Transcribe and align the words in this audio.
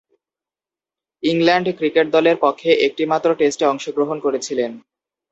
England 1.23 1.67
cricket 1.77 2.07
দলের 2.15 2.37
পক্ষে 2.41 2.69
একটিমাত্র 2.87 3.27
টেস্টে 3.39 3.65
অংশগ্রহণ 3.67 4.17
করেছিলেন। 4.19 4.71